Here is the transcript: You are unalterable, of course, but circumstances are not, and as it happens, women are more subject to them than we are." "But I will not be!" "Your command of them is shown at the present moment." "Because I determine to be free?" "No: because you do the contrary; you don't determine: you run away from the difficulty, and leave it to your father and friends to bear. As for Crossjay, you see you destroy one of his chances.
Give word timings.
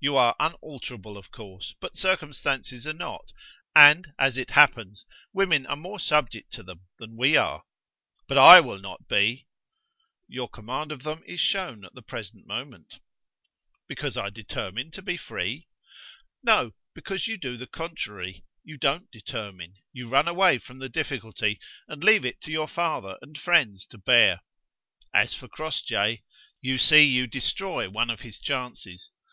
You 0.00 0.16
are 0.16 0.34
unalterable, 0.40 1.16
of 1.16 1.30
course, 1.30 1.76
but 1.78 1.94
circumstances 1.94 2.88
are 2.88 2.92
not, 2.92 3.30
and 3.76 4.12
as 4.18 4.36
it 4.36 4.50
happens, 4.50 5.04
women 5.32 5.64
are 5.66 5.76
more 5.76 6.00
subject 6.00 6.52
to 6.54 6.64
them 6.64 6.80
than 6.98 7.16
we 7.16 7.36
are." 7.36 7.62
"But 8.26 8.36
I 8.36 8.58
will 8.60 8.80
not 8.80 9.06
be!" 9.06 9.46
"Your 10.26 10.48
command 10.48 10.90
of 10.90 11.04
them 11.04 11.22
is 11.24 11.38
shown 11.38 11.84
at 11.84 11.94
the 11.94 12.02
present 12.02 12.48
moment." 12.48 12.98
"Because 13.86 14.16
I 14.16 14.28
determine 14.28 14.90
to 14.90 15.02
be 15.02 15.16
free?" 15.16 15.68
"No: 16.42 16.72
because 16.92 17.28
you 17.28 17.36
do 17.36 17.56
the 17.56 17.68
contrary; 17.68 18.44
you 18.64 18.76
don't 18.76 19.08
determine: 19.12 19.76
you 19.92 20.08
run 20.08 20.26
away 20.26 20.58
from 20.58 20.80
the 20.80 20.88
difficulty, 20.88 21.60
and 21.86 22.02
leave 22.02 22.24
it 22.24 22.40
to 22.40 22.50
your 22.50 22.66
father 22.66 23.18
and 23.22 23.38
friends 23.38 23.86
to 23.86 23.98
bear. 23.98 24.40
As 25.14 25.32
for 25.36 25.46
Crossjay, 25.46 26.24
you 26.60 26.76
see 26.76 27.04
you 27.04 27.28
destroy 27.28 27.88
one 27.88 28.10
of 28.10 28.22
his 28.22 28.40
chances. 28.40 29.12